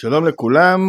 [0.00, 0.80] שלום לכולם,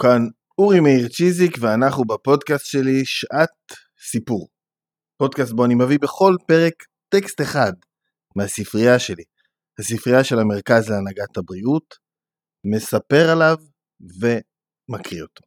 [0.00, 0.20] כאן
[0.58, 3.78] אורי מאיר צ'יזיק ואנחנו בפודקאסט שלי שעת
[4.10, 4.48] סיפור.
[5.18, 6.74] פודקאסט בו אני מביא בכל פרק
[7.08, 7.72] טקסט אחד
[8.36, 9.22] מהספרייה שלי,
[9.78, 11.94] הספרייה של המרכז להנהגת הבריאות,
[12.76, 13.56] מספר עליו
[14.20, 15.42] ומקריא אותו.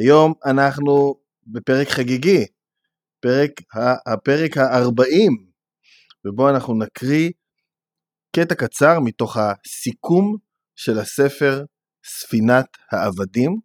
[0.00, 1.14] היום אנחנו
[1.46, 2.46] בפרק חגיגי,
[3.20, 3.50] פרק,
[4.06, 5.32] הפרק ה-40,
[6.24, 7.30] ובו אנחנו נקריא
[8.36, 10.36] קטע קצר מתוך הסיכום
[10.76, 11.64] של הספר
[12.04, 13.60] ספינת העבדים.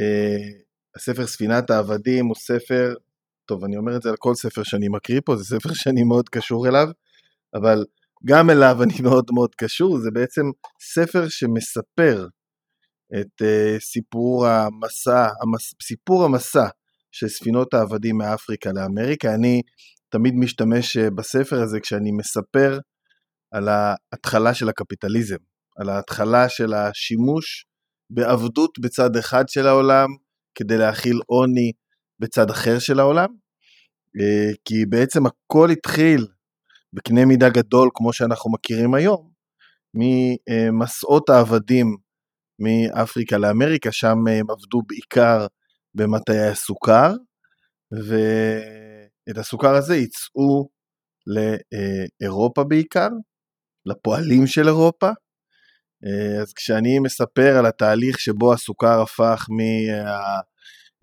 [0.00, 0.62] Uh,
[0.96, 2.94] הספר ספינת העבדים הוא ספר,
[3.46, 6.28] טוב אני אומר את זה על כל ספר שאני מקריא פה, זה ספר שאני מאוד
[6.28, 6.88] קשור אליו,
[7.54, 7.84] אבל
[8.26, 10.42] גם אליו אני מאוד מאוד קשור, זה בעצם
[10.80, 12.26] ספר שמספר
[13.20, 16.66] את uh, סיפור המסע, המס, סיפור המסע
[17.12, 19.34] של ספינות העבדים מאפריקה לאמריקה.
[19.34, 19.62] אני
[20.08, 22.78] תמיד משתמש אה, בספר הזה כשאני מספר
[23.50, 25.36] על ההתחלה של הקפיטליזם,
[25.76, 27.66] על ההתחלה של השימוש
[28.10, 30.08] בעבדות בצד אחד של העולם
[30.54, 31.72] כדי להכיל עוני
[32.18, 33.28] בצד אחר של העולם,
[34.20, 36.26] אה, כי בעצם הכל התחיל
[36.92, 39.30] בקנה מידה גדול כמו שאנחנו מכירים היום,
[39.94, 41.96] ממסעות העבדים
[42.58, 45.46] מאפריקה לאמריקה, שם הם עבדו בעיקר
[45.94, 47.12] במטעי הסוכר,
[47.92, 50.68] ואת הסוכר הזה ייצאו
[51.26, 53.08] לאירופה בעיקר,
[53.86, 55.10] לפועלים של אירופה.
[56.06, 59.46] אה, אז כשאני מספר על התהליך שבו הסוכר הפך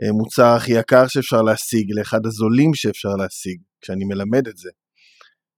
[0.02, 4.70] מהמוצר הכי יקר שאפשר להשיג לאחד הזולים שאפשר להשיג, כשאני מלמד את זה,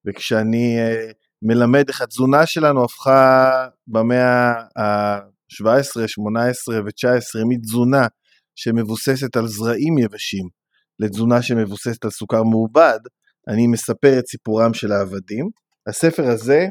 [0.07, 3.49] וכשאני אה, מלמד איך התזונה שלנו הפכה
[3.87, 8.07] במאה ה-17, 18 ו-19 מתזונה
[8.55, 10.61] שמבוססת על זרעים יבשים
[10.99, 12.99] לתזונה שמבוססת על סוכר מעובד,
[13.47, 15.49] אני מספר את סיפורם של העבדים.
[15.87, 16.67] הספר הזה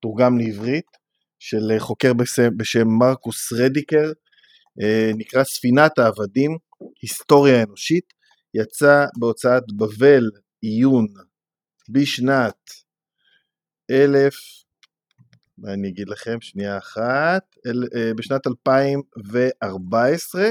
[0.00, 0.86] תורגם לעברית,
[1.46, 2.12] של חוקר
[2.56, 4.12] בשם מרקוס רדיקר,
[4.82, 6.58] אה, נקרא ספינת העבדים,
[7.02, 8.12] היסטוריה אנושית,
[8.54, 11.06] יצא בהוצאת בבל עיון
[11.90, 12.70] בשנת
[13.90, 14.34] אלף,
[15.58, 20.50] מה אני אגיד לכם, שנייה אחת, אל, אה, בשנת 2014,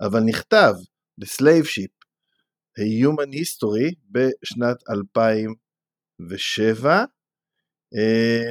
[0.00, 0.74] אבל נכתב
[1.20, 1.94] The Slave Ship,
[2.78, 7.04] A Human History, בשנת 2007, אה,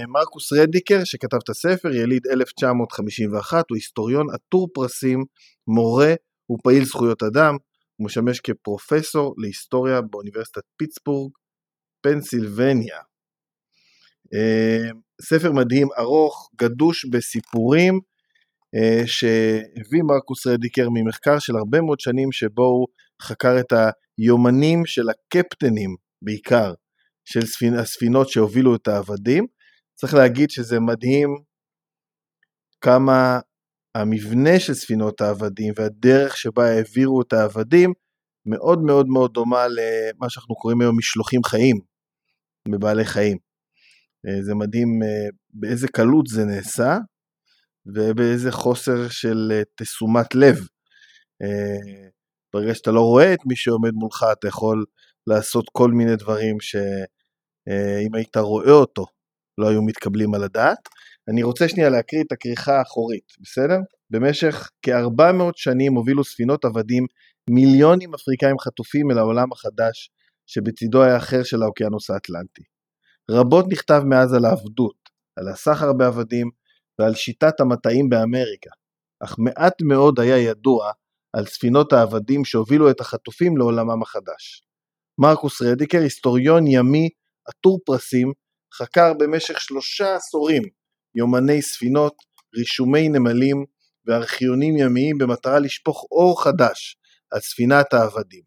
[0.08, 5.24] מרקוס רדיקר שכתב את הספר, יליד 1951, הוא היסטוריון עטור פרסים,
[5.68, 6.14] מורה
[6.52, 7.58] ופעיל זכויות אדם,
[7.96, 11.32] הוא משמש כפרופסור להיסטוריה באוניברסיטת פיטסבורג,
[12.02, 12.98] פנסילבניה.
[14.34, 14.90] אה,
[15.22, 18.00] ספר מדהים ארוך, גדוש בסיפורים,
[18.76, 22.88] אה, שהביא מרקוס רדיקר ממחקר של הרבה מאוד שנים שבו הוא
[23.22, 23.74] חקר את
[24.18, 26.74] היומנים של הקפטנים בעיקר
[27.26, 27.76] של ספינ...
[27.76, 29.48] הספינות שהובילו את העבדים.
[29.96, 31.30] צריך להגיד שזה מדהים
[32.82, 33.40] כמה
[33.96, 37.94] המבנה של ספינות העבדים והדרך שבה העבירו את העבדים
[38.46, 41.80] מאוד מאוד מאוד דומה למה שאנחנו קוראים היום משלוחים חיים
[42.68, 43.38] בבעלי חיים.
[44.28, 46.98] אה, זה מדהים אה, באיזה קלות זה נעשה
[47.86, 50.58] ובאיזה חוסר של אה, תשומת לב.
[52.54, 54.86] ברגע שאתה לא רואה את מי שעומד מולך אתה יכול
[55.28, 56.76] לעשות כל מיני דברים ש...
[57.70, 59.06] אה, היית רואה אותו,
[59.58, 60.90] לא היו מתקבלים על הדעת.
[61.30, 63.78] אני רוצה שנייה להקריא את הכריכה האחורית, בסדר?
[64.10, 67.06] במשך כ-400 שנים הובילו ספינות עבדים
[67.50, 70.12] מיליונים אפריקאים חטופים אל העולם החדש
[70.48, 72.64] שבצידו האחר של האוקיינוס האטלנטי.
[73.32, 75.10] רבות נכתב מאז על העבדות,
[75.40, 76.50] על הסחר בעבדים
[77.00, 78.70] ועל שיטת המטעים באמריקה,
[79.24, 80.92] אך מעט מאוד היה ידוע
[81.34, 84.64] על ספינות העבדים שהובילו את החטופים לעולמם החדש.
[85.18, 87.10] מרקוס רדיקר, היסטוריון ימי
[87.48, 88.32] עטור פרסים,
[88.74, 90.64] חקר במשך שלושה עשורים
[91.16, 92.16] יומני ספינות,
[92.56, 93.66] רישומי נמלים
[94.06, 96.98] וארכיונים ימיים במטרה לשפוך אור חדש
[97.32, 98.44] על ספינת העבדים.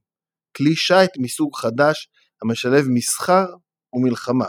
[0.56, 2.08] כלי שיט מסוג חדש
[2.42, 3.46] המשלב מסחר
[3.92, 4.48] ומלחמה.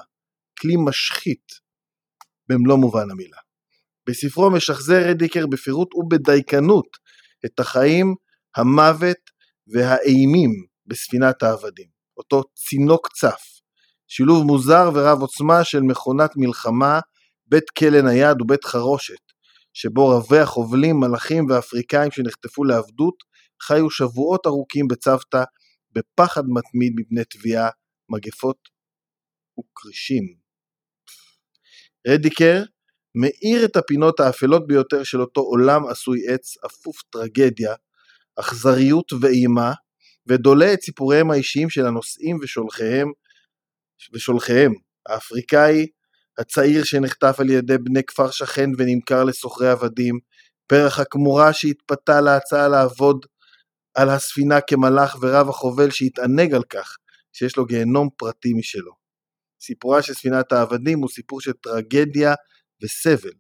[0.60, 1.52] כלי משחית
[2.50, 3.38] במלוא מובן המילה.
[4.08, 6.98] בספרו משחזר רדיקר בפירוט ובדייקנות
[7.46, 8.16] את החיים,
[8.56, 9.18] המוות
[9.68, 10.52] והאימים
[10.88, 11.88] בספינת העבדים,
[12.18, 13.42] אותו צינוק צף,
[14.08, 17.00] שילוב מוזר ורב עוצמה של מכונת מלחמה,
[17.48, 19.26] בית כלא נייד ובית חרושת,
[19.74, 23.16] שבו רבי החובלים, מלאכים ואפריקאים שנחטפו לעבדות,
[23.62, 25.44] חיו שבועות ארוכים בצוותא,
[25.92, 27.70] בפחד מתמיד מפני תביעה,
[28.10, 28.58] מגפות
[29.60, 30.24] וכרישים.
[32.08, 32.64] רדיקר
[33.16, 37.76] מאיר את הפינות האפלות ביותר של אותו עולם עשוי עץ, אפוף טרגדיה,
[38.40, 39.74] אכזריות ואימה,
[40.28, 43.08] ודולה את סיפוריהם האישיים של הנוסעים ושולחיהם
[44.14, 44.72] ושולחיהם,
[45.10, 45.86] האפריקאי
[46.38, 50.20] הצעיר שנחטף על ידי בני כפר שכן ונמכר לסוחרי עבדים,
[50.68, 53.26] פרח הכמורה שהתפתה להצעה לעבוד
[53.94, 56.96] על הספינה כמלאך ורב החובל שהתענג על כך
[57.34, 58.92] שיש לו גיהנום פרטי משלו.
[59.62, 62.34] סיפורה של ספינת העבדים הוא סיפור של טרגדיה
[62.84, 63.34] וסבל,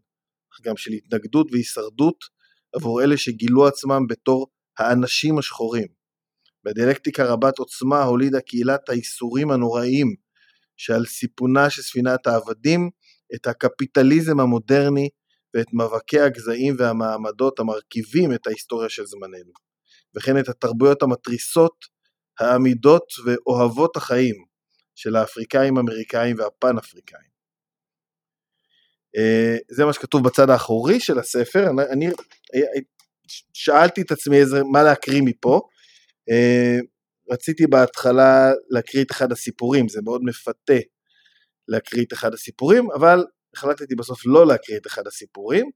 [0.53, 2.17] אך גם של התנגדות והישרדות
[2.75, 4.47] עבור אלה שגילו עצמם בתור
[4.79, 5.87] האנשים השחורים.
[6.63, 10.15] בדיאלקטיקה רבת עוצמה הולידה קהילת האיסורים הנוראיים
[10.77, 12.89] שעל סיפונה של ספינת העבדים
[13.35, 15.09] את הקפיטליזם המודרני
[15.53, 19.51] ואת מאבקי הגזעים והמעמדות המרכיבים את ההיסטוריה של זמננו,
[20.15, 21.85] וכן את התרבויות המתריסות,
[22.39, 24.35] העמידות ואוהבות החיים
[24.95, 27.35] של האפריקאים, האמריקאים והפן אפריקאים.
[29.17, 32.81] אה, זה מה שכתוב בצד האחורי של הספר, אני, אני
[33.53, 35.61] שאלתי את עצמי איזה, מה להקריא מפה,
[36.29, 36.77] אה,
[37.31, 40.79] רציתי בהתחלה להקריא את אחד הסיפורים, זה מאוד מפתה
[41.67, 43.25] להקריא את אחד הסיפורים, אבל
[43.55, 45.69] החלטתי בסוף לא להקריא את אחד הסיפורים,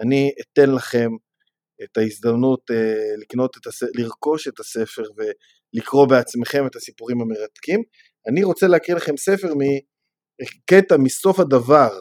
[0.00, 1.08] אני אתן לכם
[1.82, 7.82] את ההזדמנות אה, לקנות את הספר, לרכוש את הספר ולקרוא בעצמכם את הסיפורים המרתקים.
[8.28, 9.52] אני רוצה להקריא לכם ספר
[10.40, 12.00] מקטע מסוף הדבר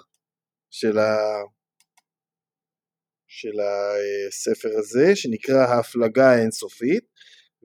[0.69, 1.15] של, ה...
[3.33, 7.04] של הספר הזה, שנקרא ההפלגה האינסופית,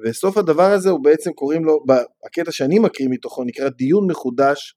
[0.05, 1.85] וסוף הדבר הזה הוא בעצם קוראים לו,
[2.27, 4.75] הקטע שאני מקריא מתוכו נקרא דיון מחודש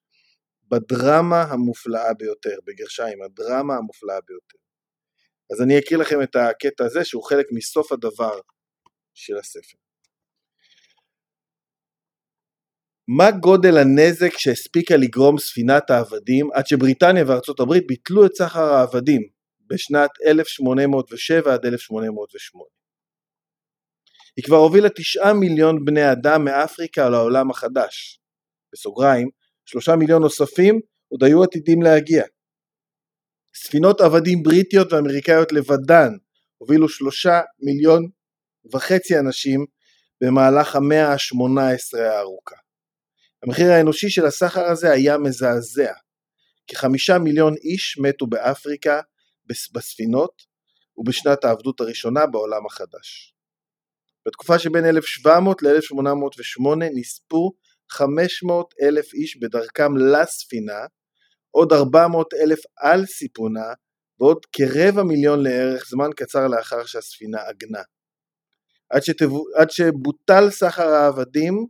[0.71, 4.57] בדרמה המופלאה ביותר, בגרשיים, הדרמה המופלאה ביותר.
[5.53, 8.39] אז אני אקריא לכם את הקטע הזה שהוא חלק מסוף הדבר
[9.13, 9.77] של הספר.
[13.17, 19.38] מה גודל הנזק שהספיקה לגרום ספינת העבדים עד שבריטניה וארצות הברית ביטלו את סחר העבדים
[19.69, 22.65] בשנת 1807 עד 1808.
[24.35, 28.19] היא כבר הובילה תשעה מיליון בני אדם מאפריקה לעולם החדש.
[28.73, 29.29] בסוגריים,
[29.65, 32.23] שלושה מיליון נוספים עוד היו עתידים להגיע.
[33.55, 36.09] ספינות עבדים בריטיות ואמריקאיות לבדן
[36.57, 38.09] הובילו שלושה מיליון
[38.73, 39.65] וחצי אנשים
[40.21, 42.55] במהלך המאה ה-18 הארוכה.
[43.43, 45.93] המחיר האנושי של הסחר הזה היה מזעזע.
[46.67, 49.01] כחמישה מיליון איש מתו באפריקה
[49.73, 50.41] בספינות
[50.97, 53.35] ובשנת העבדות הראשונה בעולם החדש.
[54.27, 57.51] בתקופה שבין 1700 ל-1808 נספו
[57.89, 60.79] 500 אלף איש בדרכם לספינה,
[61.51, 63.73] עוד 400 אלף על סיפונה,
[64.19, 67.81] ועוד כרבע מיליון לערך זמן קצר לאחר שהספינה עגנה.
[68.89, 71.65] עד, שתבו, עד שבוטל סחר העבדים,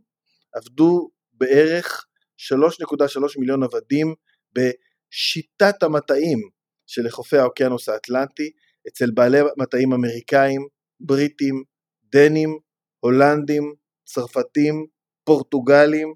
[0.54, 2.06] עבדו בערך
[2.38, 4.14] 3.3 מיליון עבדים
[4.52, 6.59] בשיטת המטעים
[6.90, 8.50] שלחופי האוקיינוס האטלנטי,
[8.88, 10.68] אצל בעלי מטעים אמריקאים,
[11.00, 11.64] בריטים,
[12.12, 12.58] דנים,
[13.00, 14.86] הולנדים, צרפתים,
[15.24, 16.14] פורטוגלים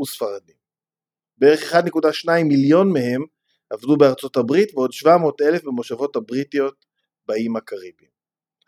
[0.00, 0.56] וספרדים.
[1.38, 3.22] בערך 1.2 מיליון מהם
[3.70, 6.86] עבדו בארצות הברית ועוד 700 אלף במושבות הבריטיות
[7.26, 8.10] באיים הקריביים.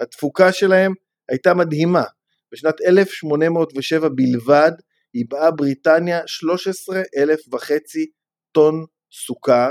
[0.00, 0.93] התפוקה שלהם
[1.28, 2.04] הייתה מדהימה,
[2.52, 4.72] בשנת 1807 בלבד
[5.14, 8.10] איבאה בריטניה 13 אלף וחצי
[8.52, 9.70] טון סוכר,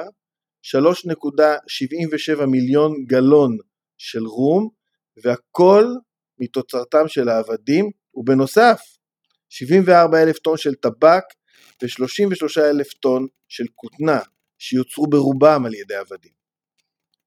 [0.63, 3.57] 3.77 מיליון גלון
[3.97, 4.69] של רום,
[5.23, 5.85] והכל
[6.39, 8.79] מתוצרתם של העבדים, ובנוסף
[9.49, 11.23] 74 אלף טון של טבק
[11.81, 14.19] ו-33 אלף טון של כותנה
[14.57, 16.31] שיוצרו ברובם על ידי עבדים.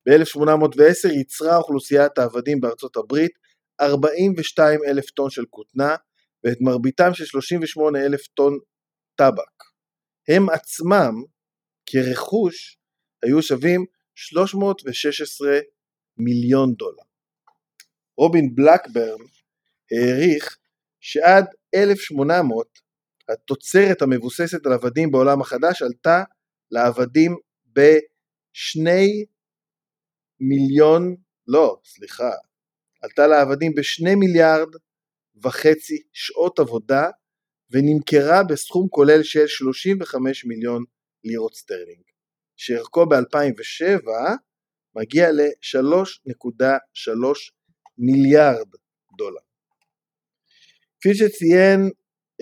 [0.09, 3.33] ב-1810 ייצרה אוכלוסיית העבדים בארצות הברית
[3.81, 5.97] 42 אלף טון של כותנה
[6.45, 8.59] ואת מרביתם של 38 אלף טון
[9.17, 9.57] טבק.
[10.29, 11.13] הם עצמם
[11.87, 12.79] כרכוש
[13.23, 15.59] היו שווים 316
[16.17, 17.03] מיליון דולר.
[18.19, 19.27] רובין בלקברן
[19.91, 20.59] העריך
[21.01, 22.79] שעד 1800
[23.29, 26.23] התוצרת המבוססת על עבדים בעולם החדש עלתה
[26.71, 27.37] לעבדים
[27.67, 29.25] בשני
[30.41, 32.31] מיליון, לא, סליחה,
[33.03, 34.69] עלתה לעבדים בשני מיליארד
[35.43, 37.11] וחצי שעות עבודה
[37.71, 40.85] ונמכרה בסכום כולל של 35 מיליון
[41.25, 42.03] לירות סטרלינג,
[42.65, 44.09] שערכו ב-2007
[44.97, 47.13] מגיע ל-3.3
[47.99, 48.69] מיליארד
[49.19, 49.41] דולר.
[51.01, 51.91] כפי שציין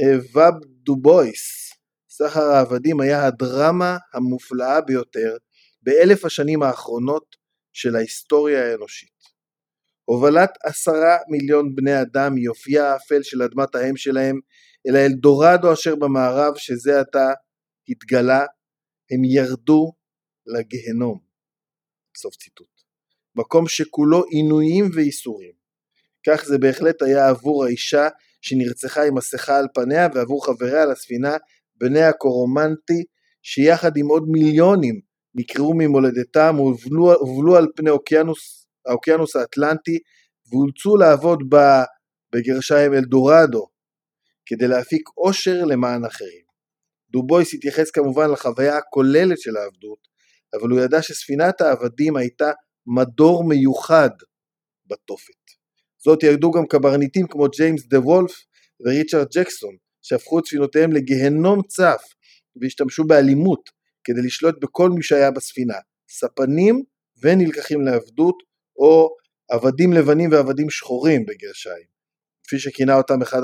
[0.01, 1.71] אה, ואב דובויס,
[2.11, 5.37] סחר העבדים היה הדרמה המופלאה ביותר
[5.83, 7.37] באלף השנים האחרונות
[7.73, 9.21] של ההיסטוריה האנושית.
[10.05, 14.41] הובלת עשרה מיליון בני אדם מיופייה האפל של אדמת האם שלהם
[14.89, 17.33] אל האלדורדו אשר במערב שזה עתה
[17.89, 18.45] התגלה,
[19.11, 19.93] הם ירדו
[20.59, 21.19] לגיהנום.
[22.17, 22.81] סוף ציטוט.
[23.35, 25.53] מקום שכולו עינויים ואיסורים.
[26.27, 28.09] כך זה בהחלט היה עבור האישה
[28.43, 31.37] שנרצחה עם מסכה על פניה ועבור חבריה לספינה
[31.77, 33.05] בני הקורומנטי
[33.43, 35.01] שיחד עם עוד מיליונים
[35.35, 39.99] נקראו ממולדתם והובלו על פני אוקיינוס האוקיינוס האטלנטי
[40.53, 41.57] ואולצו לעבוד ב...
[42.33, 43.67] בגרשיים אלדורדו
[44.47, 46.45] כדי להפיק עושר למען אחרים.
[47.13, 49.99] דובויס התייחס כמובן לחוויה הכוללת של העבדות,
[50.55, 52.51] אבל הוא ידע שספינת העבדים הייתה
[52.87, 54.11] מדור מיוחד
[54.87, 55.41] בתופת.
[55.99, 58.33] זאת ידעו גם קברניטים כמו ג'יימס דה וולף
[58.81, 62.03] וריצ'רד ג'קסון, שהפכו את ספינותיהם לגיהנום צף
[62.61, 63.71] והשתמשו באלימות
[64.05, 65.79] כדי לשלוט בכל מי שהיה בספינה,
[66.09, 66.83] ספנים
[67.23, 68.37] ונלקחים לעבדות
[68.77, 69.09] או
[69.51, 71.87] עבדים לבנים ועבדים שחורים בגרשיים,
[72.45, 73.41] כפי שכינה אותם אחד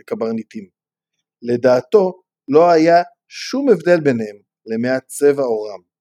[0.00, 0.68] הקברניטים.
[1.42, 2.12] לדעתו
[2.48, 4.36] לא היה שום הבדל ביניהם
[4.66, 5.93] למעט צבע עורם.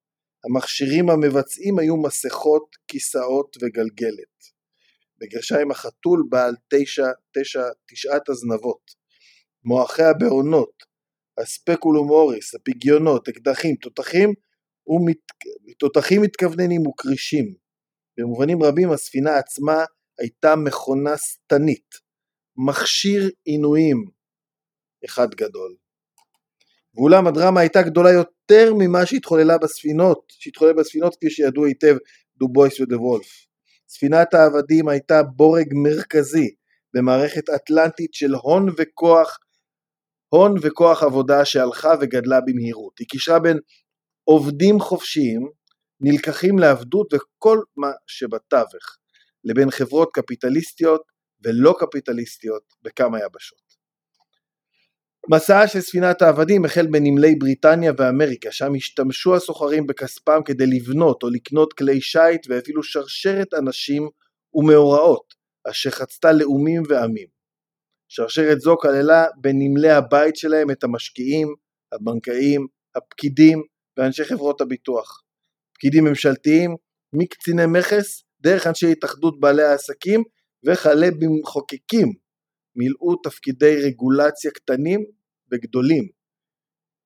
[0.46, 4.34] המכשירים המבצעים היו מסכות, כיסאות וגלגלת.
[5.18, 7.08] בגרשיים החתול בעל תשע,
[7.38, 9.04] תשע, תשעת הזנבות.
[9.66, 10.84] מועכי הבעונות,
[11.38, 14.34] הספקולום אוריס, הפגיונות, אקדחים, תותחים
[14.88, 15.18] ומת...
[15.80, 17.56] תותחים מתכווננים וכרישים.
[18.18, 19.86] במובנים רבים הספינה עצמה
[20.20, 21.90] הייתה מכונה שטנית,
[22.68, 24.06] מכשיר עינויים
[25.06, 25.76] אחד גדול.
[26.96, 31.96] ואולם הדרמה הייתה גדולה יותר ממה שהתחוללה בספינות, שהתחולל בספינות כפי שידעו היטב
[32.38, 33.46] דובויס ודה וולף.
[33.88, 36.56] ספינת העבדים הייתה בורג מרכזי
[36.94, 39.38] במערכת אטלנטית של הון וכוח
[40.34, 43.00] הון וכוח עבודה שהלכה וגדלה במהירות.
[43.00, 43.58] היא קישרה בין
[44.24, 45.50] עובדים חופשיים,
[46.02, 48.98] נלקחים לעבדות וכל מה שבתווך,
[49.44, 51.02] לבין חברות קפיטליסטיות
[51.44, 53.63] ולא קפיטליסטיות בכמה יבשות.
[55.32, 61.30] מסעה של ספינת העבדים החל בנמלי בריטניה ואמריקה, שם השתמשו הסוחרים בכספם כדי לבנות או
[61.30, 64.10] לקנות כלי שיט ואפילו שרשרת אנשים
[64.54, 65.34] ומאורעות,
[65.70, 67.28] אשר חצתה לאומים ועמים.
[68.10, 71.48] שרשרת זו כללה בנמלי הבית שלהם את המשקיעים,
[71.92, 73.64] הבנקאים, הפקידים
[73.98, 75.22] ואנשי חברות הביטוח.
[75.74, 76.76] פקידים ממשלתיים,
[77.14, 80.24] מקציני מכס, דרך אנשי התאחדות בעלי העסקים
[80.66, 82.23] וכלה במחוקקים
[82.76, 85.06] מילאו תפקידי רגולציה קטנים
[85.52, 86.08] וגדולים.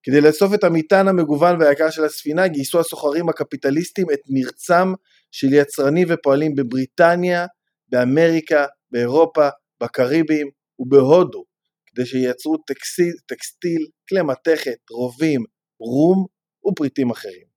[0.03, 4.93] כדי לאסוף את המטען המגוון והיקר של הספינה גייסו הסוחרים הקפיטליסטים את מרצם
[5.31, 7.45] של יצרנים ופועלים בבריטניה,
[7.89, 9.50] באמריקה, באירופה,
[9.81, 10.47] בקריבים
[10.79, 11.43] ובהודו,
[11.86, 15.43] כדי שייצרו טקסטיל, טקסטיל, כלי מתכת, רובים,
[15.79, 16.25] רום
[16.67, 17.47] ופריטים אחרים.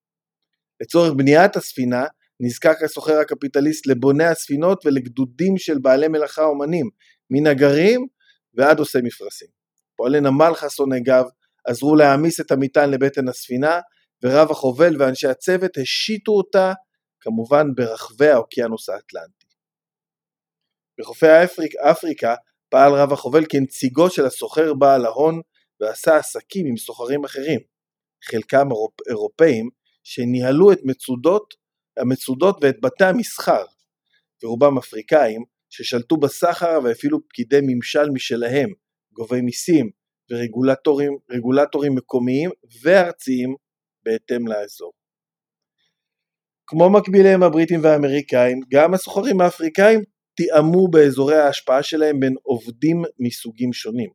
[0.80, 2.04] לצורך בניית הספינה
[2.40, 6.90] נזקק הסוחר הקפיטליסט לבוני הספינות ולגדודים של בעלי מלאכה אומנים,
[7.30, 8.06] מנגרים
[8.54, 9.48] ועד עושי מפרשים.
[9.96, 11.24] פועלי נמל חסוני גב
[11.64, 13.80] עזרו להעמיס את המטען לבטן הספינה,
[14.22, 16.72] ורב החובל ואנשי הצוות השיתו אותה
[17.20, 19.46] כמובן ברחבי האוקיינוס האטלנטי.
[21.00, 22.34] בחופי אפריק, אפריקה
[22.68, 25.40] פעל רב החובל כנציגו של הסוחר בעל ההון
[25.80, 27.60] ועשה עסקים עם סוחרים אחרים,
[28.24, 28.68] חלקם
[29.08, 29.68] אירופאים
[30.04, 31.54] שניהלו את מצודות,
[31.96, 33.64] המצודות ואת בתי המסחר,
[34.44, 38.70] ורובם אפריקאים ששלטו בסחר ואפילו פקידי ממשל משלהם,
[39.12, 39.90] גובי מיסים
[40.30, 42.50] ורגולטורים מקומיים
[42.82, 43.54] וארציים
[44.04, 44.92] בהתאם לאזור.
[46.66, 50.00] כמו מקביליהם הבריטים והאמריקאים, גם הסוחרים האפריקאים
[50.36, 54.10] תיאמו באזורי ההשפעה שלהם בין עובדים מסוגים שונים.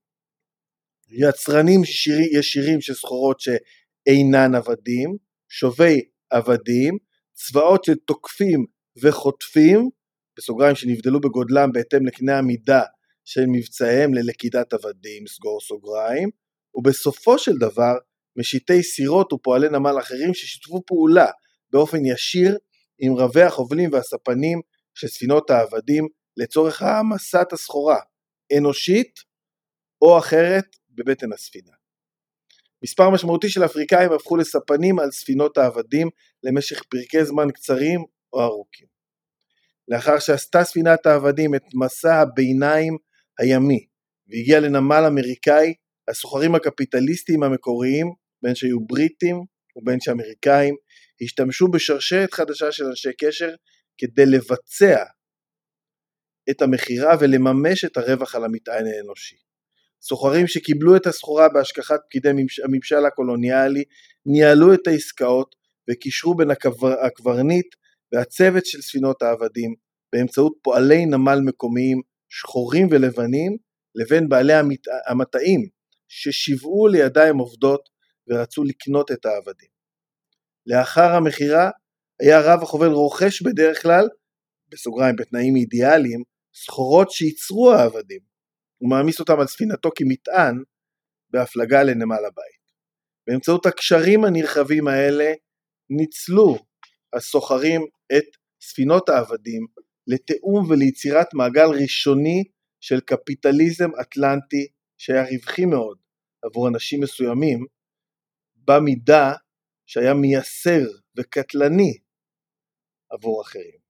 [1.10, 1.82] יצרנים
[2.40, 5.18] ישירים של סחורות שאינן עבדים,
[5.50, 6.98] שובי עבדים,
[7.34, 8.66] צבאות של תוקפים
[9.02, 9.90] וחוטפים,
[10.38, 12.82] בסוגריים שנבדלו בגודלם בהתאם לקנה המידה
[13.26, 16.30] של מבצעיהם ללכידת עבדים, סגור סוגריים,
[16.76, 17.94] ובסופו של דבר
[18.38, 21.28] משיטי סירות ופועלי נמל אחרים ששיתפו פעולה
[21.70, 22.58] באופן ישיר
[23.00, 24.62] עם רבי החובלים והספנים
[24.94, 28.00] של ספינות העבדים לצורך העמסת הסחורה,
[28.58, 29.20] אנושית
[30.02, 31.72] או אחרת, בבטן הספינה.
[32.84, 36.10] מספר משמעותי של אפריקאים הפכו לספנים על ספינות העבדים
[36.44, 38.95] למשך פרקי זמן קצרים או ארוכים.
[39.88, 42.98] לאחר שעשתה ספינת העבדים את מסע הביניים
[43.40, 43.86] הימי
[44.28, 45.74] והגיעה לנמל אמריקאי,
[46.08, 48.08] הסוחרים הקפיטליסטיים המקוריים,
[48.44, 50.76] בין שהיו בריטים ובין שאמריקאים,
[51.22, 53.56] השתמשו בשרשרת חדשה של אנשי קשר
[53.98, 55.04] כדי לבצע
[56.50, 59.36] את המכירה ולממש את הרווח על המטען האנושי.
[60.02, 62.30] סוחרים שקיבלו את הסחורה בהשגחת פקידי
[62.64, 63.84] הממשל הקולוניאלי
[64.26, 65.56] ניהלו את העסקאות
[65.90, 67.76] וקישרו בין הקבר, הקברניט
[68.16, 69.76] והצוות של ספינות העבדים
[70.14, 73.58] באמצעות פועלי נמל מקומיים שחורים ולבנים
[73.96, 74.54] לבין בעלי
[75.08, 75.62] המטעים
[76.08, 77.90] ששיוועו לידיים עובדות
[78.28, 79.70] ורצו לקנות את העבדים.
[80.66, 81.70] לאחר המכירה
[82.22, 84.08] היה רב החובל רוכש בדרך כלל,
[84.72, 86.24] בסוגריים בתנאים אידיאליים,
[86.56, 88.20] סחורות שייצרו העבדים,
[88.82, 90.64] ומעמיס אותם על ספינתו כמטען
[91.30, 92.66] בהפלגה לנמל הבית.
[93.28, 95.34] באמצעות הקשרים הנרחבים האלה
[95.90, 96.58] ניצלו
[97.16, 97.82] הסוחרים
[98.18, 98.26] את
[98.62, 99.68] ספינות העבדים
[100.08, 102.44] לתיאום וליצירת מעגל ראשוני
[102.82, 104.68] של קפיטליזם אטלנטי
[104.98, 105.98] שהיה רווחי מאוד
[106.46, 107.66] עבור אנשים מסוימים,
[108.56, 109.34] במידה
[109.86, 110.86] שהיה מייסר
[111.18, 111.98] וקטלני
[113.10, 113.86] עבור אחרים.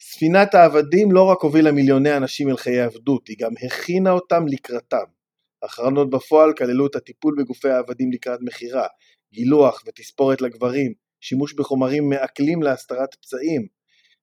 [0.00, 5.04] ספינת העבדים לא רק הובילה מיליוני אנשים אל חיי עבדות, היא גם הכינה אותם לקראתם.
[5.62, 8.86] הכרנות בפועל כללו את הטיפול בגופי העבדים לקראת מכירה,
[9.32, 13.66] גילוח ותספורת לגברים, שימוש בחומרים מעכלים להסתרת פצעים,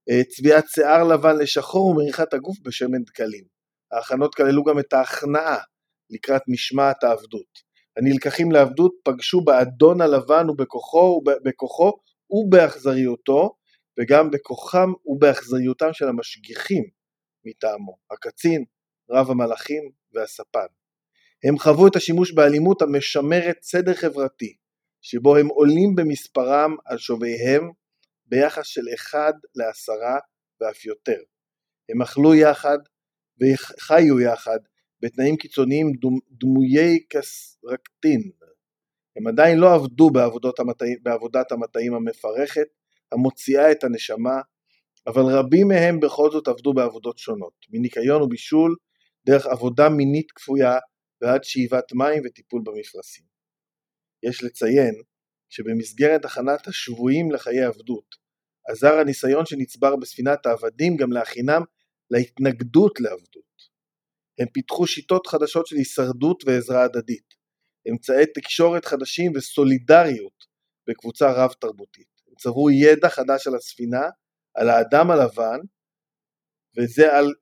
[0.09, 3.43] אה, צביעת שיער לבן לשחור ומריחת הגוף בשמן דקלים.
[3.91, 5.57] ההכנות כללו גם את ההכנעה
[6.09, 7.73] לקראת משמעת העבדות.
[7.97, 11.91] הנלקחים לעבדות פגשו באדון הלבן ובכוחו, ובכוחו
[12.29, 13.55] ובאכזריותו,
[13.99, 16.83] וגם בכוחם ובאכזריותם של המשגיחים
[17.45, 18.63] מטעמו, הקצין,
[19.11, 20.67] רב המלאכים והספן.
[21.43, 24.55] הם חוו את השימוש באלימות המשמרת סדר חברתי,
[25.03, 27.71] שבו הם עולים במספרם על שוביהם
[28.25, 30.17] ביחס של אחד לעשרה
[30.61, 31.21] ואף יותר.
[31.89, 32.77] הם אכלו יחד
[33.41, 34.59] וחיו יחד
[35.01, 35.91] בתנאים קיצוניים
[36.31, 38.31] דמויי קסרקטין.
[39.17, 40.09] הם עדיין לא עבדו
[40.59, 42.67] המטעים, בעבודת המטעים המפרכת
[43.11, 44.41] המוציאה את הנשמה,
[45.07, 48.75] אבל רבים מהם בכל זאת עבדו בעבודות שונות, מניקיון ובישול,
[49.25, 50.77] דרך עבודה מינית כפויה
[51.21, 53.32] ועד שאיבת מים וטיפול במפרשים.
[54.23, 54.95] יש לציין
[55.49, 58.15] שבמסגרת הכנת השבויים לחיי עבדות,
[58.67, 61.61] עזר הניסיון שנצבר בספינת העבדים גם להכינם
[62.11, 63.43] להתנגדות לעבדות.
[64.39, 67.33] הם פיתחו שיטות חדשות של הישרדות ועזרה הדדית,
[67.89, 70.45] אמצעי תקשורת חדשים וסולידריות
[70.87, 72.07] בקבוצה רב תרבותית.
[72.27, 74.09] הם צברו ידע חדש על הספינה,
[74.55, 75.59] על האדם הלבן,
[76.77, 77.33] וזה על,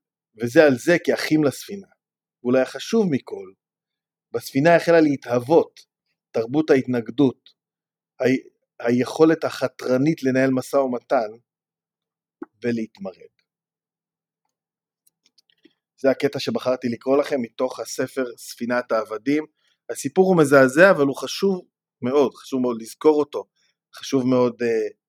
[0.41, 1.87] וזה על זה כאחים לספינה.
[2.43, 3.51] ואולי החשוב מכל,
[4.33, 5.90] בספינה החלה להתהוות
[6.31, 7.49] תרבות ההתנגדות,
[8.21, 11.29] ה- היכולת החתרנית לנהל משא ומתן
[12.63, 13.31] ולהתמרד.
[15.97, 19.45] זה הקטע שבחרתי לקרוא לכם מתוך הספר ספינת העבדים.
[19.89, 21.61] הסיפור הוא מזעזע אבל הוא חשוב
[22.01, 23.43] מאוד, חשוב מאוד לזכור אותו,
[23.95, 24.65] חשוב מאוד uh,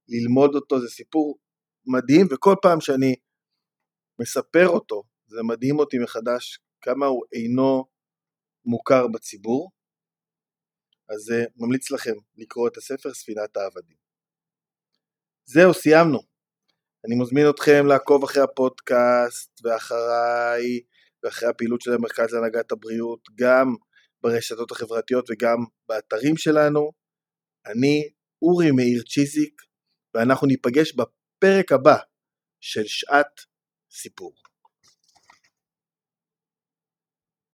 [0.09, 1.39] ללמוד אותו, זה סיפור
[1.87, 3.15] מדהים וכל פעם שאני
[4.21, 7.85] מספר אותו זה מדהים אותי מחדש כמה הוא אינו
[8.65, 9.71] מוכר בציבור.
[11.09, 13.97] אז uh, ממליץ לכם לקרוא את הספר ספינת העבדים.
[15.45, 16.19] זהו, סיימנו.
[17.07, 20.81] אני מזמין אתכם לעקוב אחרי הפודקאסט ואחריי
[21.23, 23.75] ואחרי הפעילות של המרכז להנהגת הבריאות גם
[24.23, 25.57] ברשתות החברתיות וגם
[25.89, 26.93] באתרים שלנו.
[27.67, 28.11] אני
[28.43, 29.63] אורי מאיר צ'יזיק
[30.15, 31.97] ואנחנו ניפגש בפרק הבא
[32.61, 33.41] של שעת
[33.91, 34.42] סיפור.